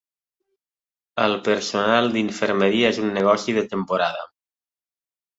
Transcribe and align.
El 1.25 1.35
personal 1.47 2.09
d'infermeria 2.15 2.91
és 2.93 3.01
un 3.03 3.11
negoci 3.17 3.55
de 3.59 3.65
temporada. 3.75 4.25